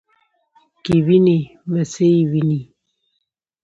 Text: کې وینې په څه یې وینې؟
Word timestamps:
کې 0.83 0.95
وینې 1.05 1.39
په 1.71 1.81
څه 1.91 2.03
یې 2.13 2.19
وینې؟ 2.31 2.61